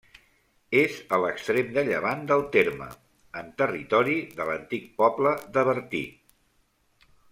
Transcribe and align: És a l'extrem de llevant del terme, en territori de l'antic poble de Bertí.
És 0.83 0.95
a 1.17 1.19
l'extrem 1.23 1.69
de 1.75 1.83
llevant 1.89 2.23
del 2.33 2.41
terme, 2.57 2.89
en 3.43 3.55
territori 3.63 4.19
de 4.41 4.51
l'antic 4.51 4.93
poble 5.05 5.39
de 5.59 5.71
Bertí. 5.73 6.07